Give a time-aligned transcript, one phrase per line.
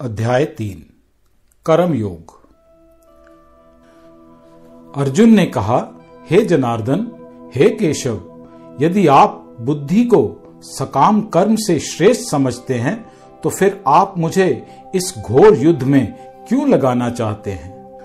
[0.00, 0.82] अध्याय तीन
[1.66, 2.40] कर्म योग
[4.96, 5.92] अर्जुन ने कहा,
[6.30, 7.06] हे जनार्दन,
[7.54, 8.20] हे केशव,
[8.80, 15.14] यदि आप बुद्धि को सकाम कर्म से श्रेष्ठ समझते हैं तो फिर आप मुझे इस
[15.18, 16.14] घोर युद्ध में
[16.48, 17.98] क्यों लगाना चाहते हैं?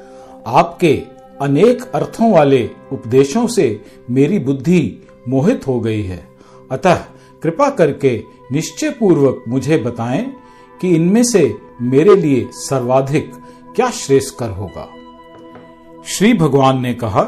[0.48, 1.04] आपके
[1.42, 6.28] अनेक अर्थों वाले उपदेशों से मेरी बुद्धि मोहित हो गई है।
[6.72, 6.96] अतः
[7.44, 10.34] कृपा करके निश्चय पूर्वक मुझे बताएँ
[10.82, 13.32] कि इनमें से मेरे लिए सर्वाधिक
[13.76, 14.88] क्या श्रेष्ठ कर होगा?
[16.06, 17.22] श्री भगवान ने कहा,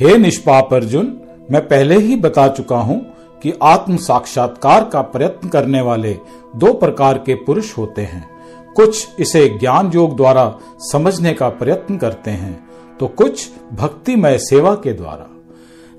[0.00, 1.20] हे निष्पाप अर्जुन,
[1.50, 3.00] मैं पहले ही बता चुका हूँ
[3.42, 6.12] कि आत्म साक्षात्कार का प्रयत्न करने वाले
[6.56, 8.28] दो प्रकार के पुरुष होते हैं।
[8.76, 10.58] कुछ इसे ज्ञान योग द्वारा
[10.92, 12.68] समझने का प्रयत्न करते हैं
[13.00, 15.26] तो कुछ भक्तिमय सेवा के द्वारा।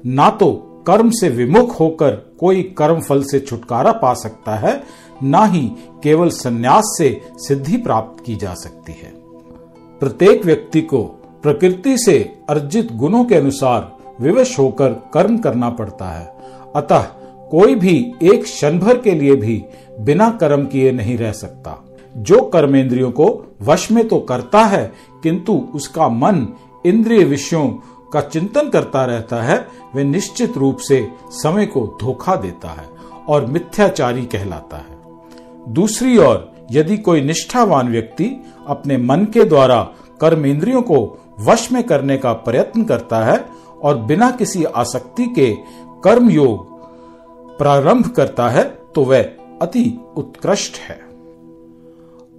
[0.06, 0.52] ना तो
[0.88, 4.84] कर्म से विमुख होकर कोई कर्म फल से छुटकारा पा सकता है
[5.24, 5.62] ना ही
[6.04, 9.12] केवल संन्यास से सिद्धि प्राप्त की जा सकती है।
[10.00, 11.04] प्रत्येक व्यक्ति को
[11.44, 12.18] प्रकृति से
[12.50, 16.26] अर्जित गुणों के अनुसार विवश होकर कर्म करना पड़ता है।
[16.76, 17.02] अतः
[17.52, 19.64] कोई भी एक क्षण भर के लिए भी
[20.00, 21.86] बिना कर्म किए नहीं रह सकता।
[22.18, 24.92] जो कर्मेंद्रियों को वश में तो करता है,
[25.24, 26.48] किंतु उसका मन
[26.86, 27.68] इंद्रिय विषयों
[28.14, 29.58] का चिंतन करता रहता है
[29.96, 32.88] वह निश्चित रूप से समय को धोखा देता है
[33.30, 34.99] और मिथ्याचारी कहलाता है।
[35.68, 38.26] दूसरी ओर, यदि कोई निष्ठावान व्यक्ति
[38.68, 39.82] अपने मन के द्वारा
[40.22, 40.98] कर्म इंद्रियों को
[41.40, 43.38] वश में करने का प्रयत्न करता है
[43.82, 45.54] और बिना किसी आसक्ति के
[46.04, 46.68] कर्म योग
[47.58, 48.64] प्रारंभ करता है
[48.96, 49.24] तो वह
[49.62, 49.84] अति
[50.18, 50.96] उत्कृष्ट है।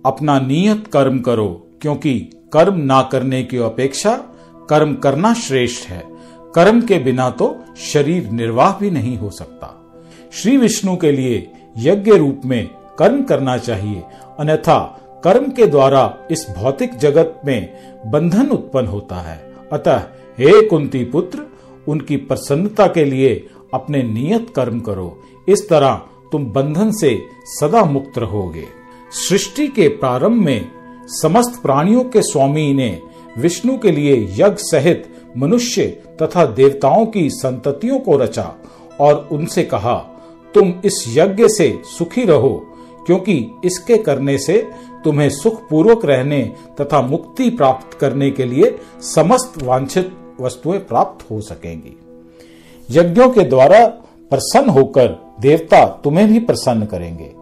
[0.07, 1.49] अपना नियत कर्म करो,
[1.83, 2.19] क्योंकि
[2.53, 4.17] कर्म ना करने की अपेक्षा
[4.71, 6.03] कर्म करना श्रेष्ठ है।
[6.55, 9.77] कर्म के बिना तो शरीर निर्वाह भी नहीं हो सकता।
[10.33, 12.69] श्री विष्णु के लिए यज्ञ रूप में
[13.01, 14.03] कर्म करना चाहिए,
[14.39, 17.69] अन्यथा कर्म के द्वारा इस भौतिक जगत में
[18.07, 19.39] बंधन उत्पन्न होता है।
[19.73, 19.99] अतः
[20.39, 21.47] हे कुंती पुत्र,
[21.89, 23.35] उनकी प्रसन्नता के लिए
[23.75, 25.95] अपने नियत कर्म करो। इस तरह
[26.33, 28.65] तुम बंधन से सदा मुक्त रहोगे।
[29.13, 30.71] सृष्टि के प्रारंभ में
[31.07, 33.03] समस्त प्राणियों के स्वामी ने
[33.39, 35.07] विष्णु के लिए यज्ञ सहित
[35.37, 35.87] मनुष्य
[36.23, 38.55] तथा देवताओं की संततियों को रचा
[39.01, 39.95] और उनसे कहा,
[40.55, 42.70] तुम इस यज्ञ से सुखी रहो।
[43.11, 43.35] क्योंकि
[43.65, 44.57] इसके करने से
[45.05, 46.43] तुम्हें सुख पूर्वक रहने
[46.81, 51.97] तथा मुक्ति प्राप्त करने के लिए समस्त वांछित वस्तुएँ प्राप्त हो सकेंगी।
[52.91, 53.85] यज्ञों के द्वारा
[54.31, 55.09] प्रसन्न होकर
[55.41, 57.33] देवता तुम्हें भी प्रसन्न करेंगे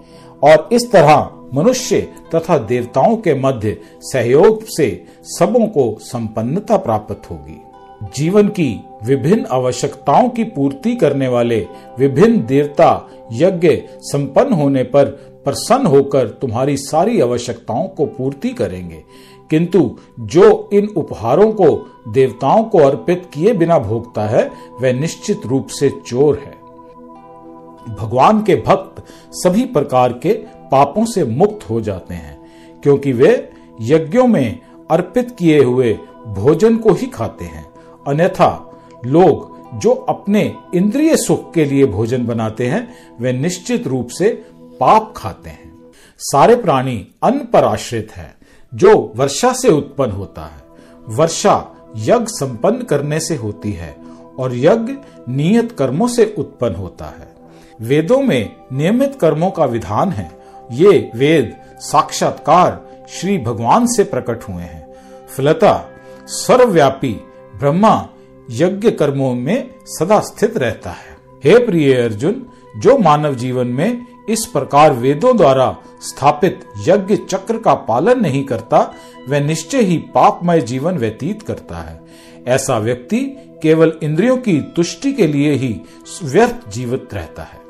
[0.42, 2.00] और इस तरह मनुष्य
[2.34, 4.90] तथा देवताओं के मध्य सहयोग से
[5.38, 7.60] सबों को संपन्नता प्राप्त होगी।
[8.03, 11.66] जीवन की विभिन्न आवश्यकताओं की पूर्ति करने वाले
[11.98, 15.04] विभिन्न देवता, यज्ञ संपन्न होने पर
[15.44, 19.04] प्रसन्न होकर तुम्हारी सारी आवश्यकताओं को पूर्ति करेंगे।
[19.50, 25.66] किंतु जो इन उपहारों को देवताओं को अर्पित किए बिना भोगता है, वह निश्चित रूप
[25.66, 26.59] से चोर है।
[27.94, 32.38] भगवान के भक्त सभी प्रकार के पापों से मुक्त हो जाते हैं,
[32.82, 34.59] क्योंकि वे यज्ञों में
[34.91, 37.67] अर्पित किए हुए भोजन को ही खाते हैं।
[38.08, 44.44] अन्यथा लोग जो अपने इंद्रिय सुख के लिए भोजन बनाते हैं, वे निश्चित रूप से
[44.80, 45.72] पाप खाते हैं।
[46.18, 48.34] सारे प्राणी अन्न पर आश्रित है,
[48.74, 50.62] जो वर्षा से उत्पन्न होता है।
[51.08, 53.97] वर्षा यज्ञ संपन्न करने से होती है
[54.38, 54.92] और यज्ञ
[55.28, 57.36] नियत कर्मों से उत्पन्न होता है।
[57.80, 60.41] वेदों में नियमित कर्मों का विधान है।
[60.72, 64.94] ये वेद साक्षात्कार श्री भगवान से प्रकट हुए हैं।
[65.36, 65.88] फलता
[66.26, 67.20] सर्वव्यापी
[67.58, 68.08] ब्रह्मा
[68.50, 72.46] यज्ञ कर्मों में सदा स्थित रहता है। हे प्रिय अर्जुन,
[72.76, 78.94] जो मानव जीवन में इस प्रकार वेदों द्वारा स्थापित यज्ञ चक्र का पालन नहीं करता,
[79.28, 82.00] वह निश्चय ही पापमय जीवन व्यतीत करता है।
[82.47, 83.20] ऐसा व्यक्ति
[83.62, 85.80] केवल इंद्रियों की तुष्टि के लिए ही
[86.22, 87.60] व्यर्थ जीवित रहता है।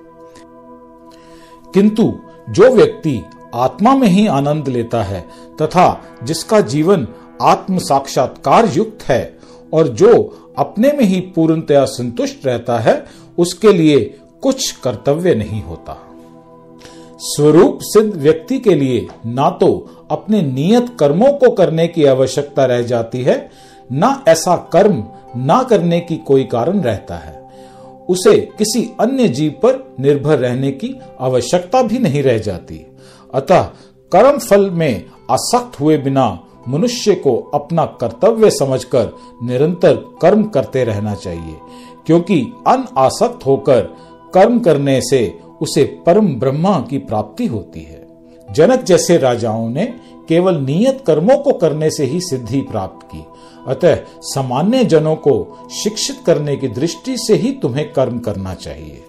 [1.75, 2.19] किंतु
[2.51, 3.23] जो व्यक्ति
[3.55, 5.21] आत्मा में ही आनंद लेता है
[5.63, 7.09] तथा जिसका जीवन
[7.43, 9.38] आत्म साक्षात्कार युक्त है
[9.73, 10.13] और जो
[10.59, 13.05] अपने में ही पूर्णतया संतुष्ट रहता है,
[13.39, 13.99] उसके लिए
[14.43, 15.97] कुछ कर्तव्य नहीं होता।
[17.21, 19.69] स्वरूप सिद्ध व्यक्ति के लिए ना तो
[20.11, 23.51] अपने नियत कर्मों को करने की आवश्यकता रह जाती है,
[23.93, 25.05] ना ऐसा कर्म
[25.37, 27.37] ना करने की कोई कारण रहता है।
[28.09, 32.87] उसे किसी अन्य जीव पर निर्भर रहने की आवश्यकता भी नहीं रह जाती।
[33.35, 33.63] अतः
[34.13, 36.29] कर्म फल में आसक्त हुए बिना
[36.69, 39.13] मनुष्य को अपना कर्तव्य समझकर
[39.43, 41.57] निरंतर कर्म करते रहना चाहिए,
[42.07, 43.81] क्योंकि अन आसक्त होकर
[44.35, 48.07] कर्म करने से उसे परम ब्रह्मा की प्राप्ति होती है।
[48.49, 49.85] जनक जैसे राजाओं ने
[50.29, 53.25] केवल नियत कर्मों को करने से ही सिद्धि प्राप्त की,
[53.67, 59.03] अतः सामान्य जनों को शिक्षित करने की दृष्टि से ही तुम्हें कर्म करना चाहिए।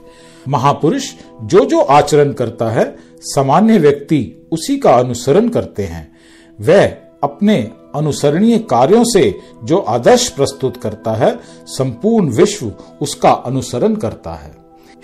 [0.47, 1.11] महापुरुष
[1.43, 2.95] जो जो आचरण करता है,
[3.25, 6.07] सामान्य व्यक्ति उसी का अनुसरण करते हैं।
[6.59, 6.87] वह
[7.23, 12.71] अपने अनुसरणीय कार्यों से जो आदर्श प्रस्तुत करता है, संपूर्ण विश्व
[13.01, 14.51] उसका अनुसरण करता है।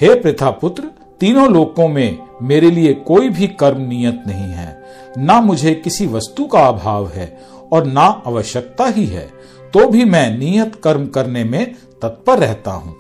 [0.02, 0.84] हे प्रथा पुत्र
[1.20, 4.84] तीनों लोकों में मेरे लिए कोई भी कर्म नियत नहीं है।
[5.18, 7.42] ना मुझे किसी वस्तु का अभाव है
[7.72, 9.28] और ना आवश्यकता ही है।
[9.74, 12.96] तो भी मैं नियत कर्म करने में तत्पर रहता हूँ।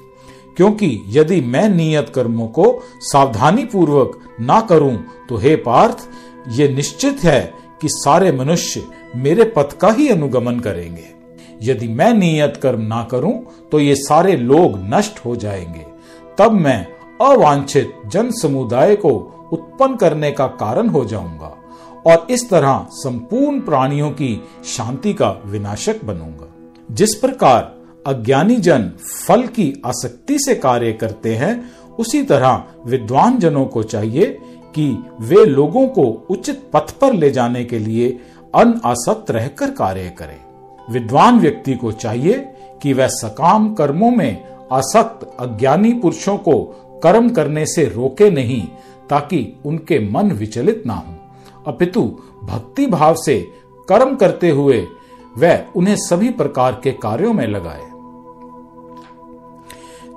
[0.57, 4.97] क्योंकि यदि मैं नियत कर्मों को सावधानी पूर्वक ना करूँ
[5.29, 5.97] तो हे पार्थ,
[6.49, 8.83] ये निश्चित है कि सारे मनुष्य
[9.15, 11.13] मेरे पथ का ही अनुगमन करेंगे।
[11.61, 13.33] यदि मैं नियत कर्म ना करूँ
[13.71, 15.85] तो ये सारे लोग नष्ट हो जाएँगे।
[16.37, 16.85] तब मैं
[17.21, 19.09] अवांछित जन समुदाय को
[19.53, 21.55] उत्पन्न करने का कारण हो जाऊँगा
[22.07, 26.53] और इस तरह संपूर्ण प्राणियों की शांति का विनाशक बनूँगा।
[26.91, 27.73] जिस प्रकार
[28.07, 28.91] अज्ञानी जन
[29.27, 34.37] फल की आसक्ति से कार्य करते हैं, उसी तरह विद्वान जनों को चाहिए
[34.75, 38.09] कि वे लोगों को उचित पथ पर ले जाने के लिए
[38.55, 40.39] अनासक्त रहकर कार्य करें।
[40.93, 42.33] विद्वान व्यक्ति को चाहिए
[42.81, 46.63] कि वह सकाम कर्मों में आसक्त अज्ञानी पुरुषों को
[47.03, 48.61] कर्म करने से रोके नहीं,
[49.09, 51.13] ताकि उनके मन विचलित ना हो।
[51.67, 52.01] अपितु
[52.43, 53.39] भक्ति भाव से
[53.89, 54.87] कर्म करते हुए
[55.37, 57.83] वह उन्हें सभी प्रकार के कार्यों में लगाए।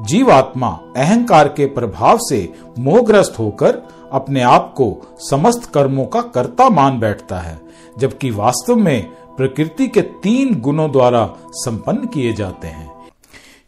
[0.05, 3.83] जीवात्मा अहंकार के प्रभाव से मोहग्रस्त होकर
[4.13, 7.61] अपने आप को समस्त कर्मों का कर्ता मान बैठता है,
[7.99, 11.25] जबकि वास्तव में प्रकृति के तीन गुणों द्वारा
[11.55, 12.91] संपन्न किए जाते हैं।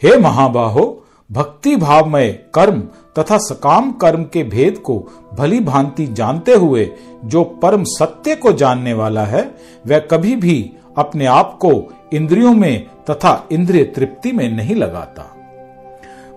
[0.03, 2.81] हे महाबाहो भक्ति भाव में कर्म
[3.19, 4.99] तथा सकाम कर्म के भेद को
[5.35, 6.89] भली भांति जानते हुए
[7.25, 9.43] जो परम सत्य को जानने वाला है,
[9.87, 11.73] वह कभी भी अपने आप को
[12.13, 15.27] इंद्रियों में तथा इंद्रिय तृप्ति में नहीं लगाता।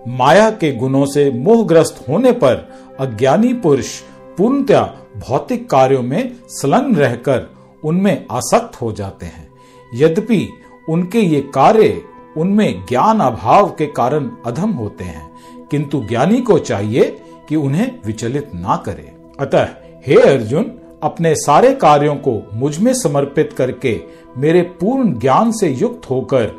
[0.07, 3.99] माया के गुणों से मोहग्रस्त होने पर अज्ञानी पुरुष
[4.37, 7.49] पूर्णतया भौतिक कार्यों में संलग्न रहकर
[7.83, 9.49] उनमें आसक्त हो जाते हैं।
[9.95, 10.49] यद्यपि
[10.89, 12.01] उनके ये कार्य
[12.37, 15.31] उनमें ज्ञान अभाव के कारण अधम होते हैं,
[15.71, 19.67] किंतु ज्ञानी को चाहिए कि उन्हें विचलित ना करे। अतः,
[20.07, 20.71] हे अर्जुन,
[21.03, 24.01] अपने सारे कार्यों को मुझमें समर्पित करके
[24.37, 26.51] मेरे पूर्ण ज्ञान से युक्त होकर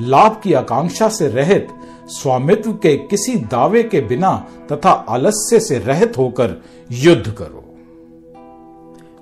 [0.00, 1.68] लाभ की आकांक्षा से रहित
[2.20, 6.62] स्वामित्व के किसी दावे के बिना तथा आलस्य से रहित होकर
[6.92, 7.64] युद्ध करो।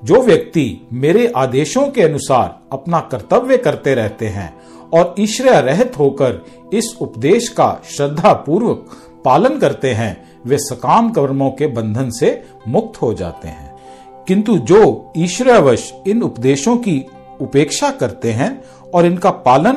[0.04, 4.60] जो व्यक्ति मेरे आदेशों के अनुसार अपना कर्तव्य करते रहते हैं
[4.94, 8.86] और ईश्वर रहित होकर इस उपदेश का श्रद्धा पूर्वक
[9.24, 13.76] पालन करते हैं, वे सकाम कर्मों के बंधन से मुक्त हो जाते हैं।
[14.28, 17.06] किंतु जो ईश्वरवश इन उपदेशों की
[17.40, 18.64] उपेक्षा करते हैं
[18.94, 19.76] और इनका पालन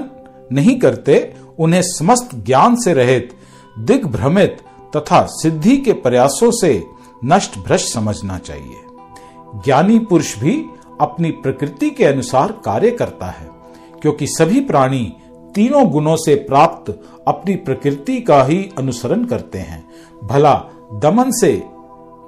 [0.52, 3.34] नहीं करते उन्हें समस्त ज्ञान से रहित,
[3.80, 4.62] दिग्भ्रमित
[4.98, 6.84] तथा सिद्धि के प्रयासों से
[7.26, 8.82] नष्ट भ्रष्ट समझना चाहिए।
[9.66, 10.66] ज्ञानी पुरुष भी
[11.02, 13.50] अपनी प्रकृति के अनुसार कार्य करता है,
[14.02, 15.14] क्योंकि सभी प्राणी
[15.56, 16.92] तीनों गुणों से प्राप्त
[17.28, 19.84] अपनी प्रकृति का ही अनुसरण करते हैं।
[20.24, 20.54] भला
[20.94, 21.52] दमन से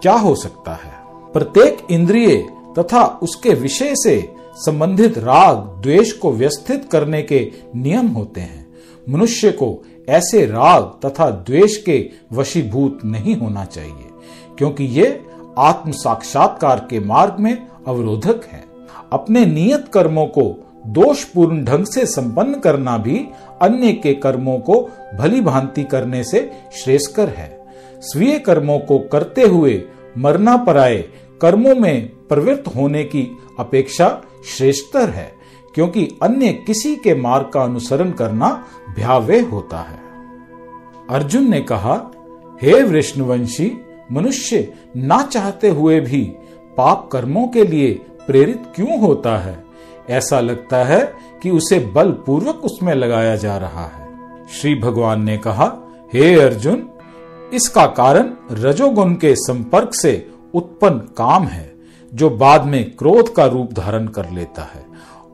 [0.02, 0.94] क्या हो सकता है?
[1.34, 2.36] प्रत्येक इंद्रिय
[2.80, 8.65] तथा उसके विषय से संबंधित राग, द्वेष को व्यवस्थित करने के नियम होते हैं।
[9.10, 11.98] मनुष्य को ऐसे राग तथा द्वेष के
[12.34, 14.10] वशीभूत नहीं होना चाहिए,
[14.58, 15.08] क्योंकि ये
[15.60, 17.56] आत्म साक्षात्कार के मार्ग में
[17.88, 18.64] अवरोधक है।
[19.14, 20.44] अपने नियत कर्मों को
[20.88, 23.18] दोषपूर्ण ढंग से संपन्न करना भी
[23.62, 24.82] अन्य के कर्मों को
[25.20, 27.50] भली भांति करने से श्रेष्ठकर है।
[28.02, 29.82] स्वीय कर्मों को करते हुए
[30.18, 30.98] मरना पराए
[31.42, 33.28] कर्मों में प्रवृत्त होने की
[33.60, 34.10] अपेक्षा
[34.48, 35.32] श्रेष्ठतर है।
[35.76, 38.66] क्योंकि अन्य किसी के मार्ग का अनुसरण करना
[38.96, 40.00] भयावह होता है।
[41.10, 42.12] अर्जुन ने कहा,
[42.62, 43.78] हे विष्णुवंशी,
[44.12, 46.22] मनुष्य ना चाहते हुए भी
[46.78, 47.92] पाप कर्मों के लिए
[48.28, 49.66] प्रेरित क्यों होता है?
[50.10, 51.14] ऐसा लगता है
[51.44, 54.10] कि उसे बलपूर्वक उसमें लगाया जा रहा है।
[54.48, 55.78] श्री भगवान ने कहा,
[56.14, 56.90] हे अर्जुन,
[57.54, 61.76] इसका कारण रजोगुण के संपर्क से उत्पन्न काम है,
[62.14, 64.86] जो बाद में क्रोध का रूप धारण कर लेता है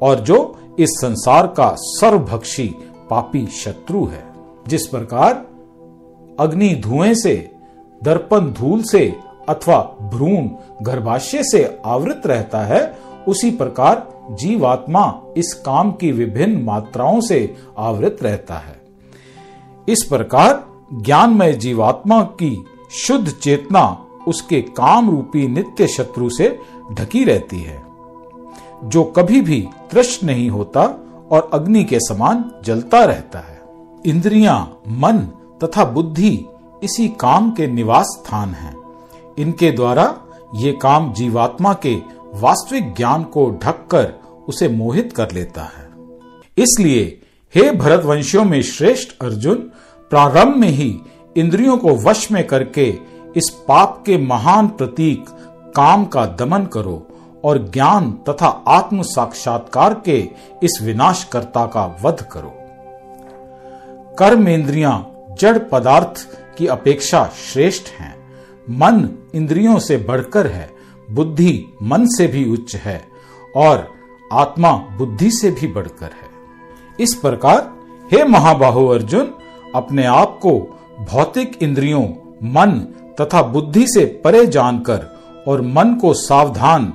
[0.01, 2.75] और जो इस संसार का सर्वभक्षी
[3.09, 4.23] पापी शत्रु है,
[4.67, 5.45] जिस प्रकार
[6.39, 7.51] अग्नि धुएँ से,
[8.03, 9.15] दर्पण धूल से
[9.49, 10.49] अथवा भ्रूण
[10.81, 18.17] गर्भाशय से आवृत रहता है, उसी प्रकार जीवात्मा इस काम की विभिन्न मात्राओं से आवृत
[18.21, 18.81] रहता है।
[19.89, 26.59] इस प्रकार ज्ञानमय जीवात्मा की शुद्ध चेतना उसके काम रूपी नित्य शत्रु से
[26.91, 27.90] ढकी रहती है।
[28.83, 30.81] जो कभी भी तृष्ट नहीं होता
[31.31, 33.61] और अग्नि के समान जलता रहता है।
[34.05, 35.17] इंद्रियाँ, मन
[35.63, 36.45] तथा बुद्धि
[36.83, 38.77] इसी काम के निवास स्थान हैं।
[39.37, 40.17] इनके द्वारा
[40.55, 41.95] ये काम जीवात्मा के
[42.33, 44.13] वास्तविक ज्ञान को ढककर
[44.47, 45.91] उसे मोहित कर लेता है।
[46.57, 47.21] इसलिए
[47.55, 49.55] हे भरतवंशियों में श्रेष्ठ अर्जुन
[50.09, 50.99] प्रारंभ में ही
[51.37, 52.89] इंद्रियों को वश में करके
[53.35, 55.25] इस पाप के महान प्रतीक
[55.75, 57.07] काम का दमन करो।
[57.43, 60.29] और ज्ञान तथा आत्म साक्षात्कार के
[60.63, 62.53] इस विनाशकर्ता का वध करो।
[64.15, 68.15] कर्मेंद्रियाँ जड़ पदार्थ की अपेक्षा श्रेष्ठ हैं।
[68.69, 70.69] मन इंद्रियों से बढ़कर है,
[71.11, 73.07] बुद्धि मन से भी उच्च है
[73.55, 73.87] और
[74.33, 76.29] आत्मा बुद्धि से भी बढ़कर है।
[76.99, 77.73] इस प्रकार
[78.11, 79.33] हे महाबाहु अर्जुन,
[79.75, 80.79] अपने आप को
[81.11, 82.03] भौतिक इंद्रियों,
[82.43, 82.71] मन
[83.21, 86.93] तथा बुद्धि से परे जानकर और मन को सावधान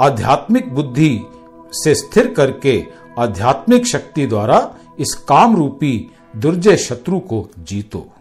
[0.00, 1.20] आध्यात्मिक बुद्धि
[1.72, 2.86] से स्थिर करके
[3.18, 8.13] आध्यात्मिक शक्ति द्वारा इस काम रूपी दुर्जय शत्रु को जीतो।